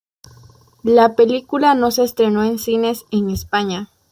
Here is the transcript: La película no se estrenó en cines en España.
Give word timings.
La 0.81 1.13
película 1.15 1.75
no 1.75 1.91
se 1.91 2.03
estrenó 2.05 2.43
en 2.43 2.57
cines 2.57 3.05
en 3.11 3.29
España. 3.29 3.89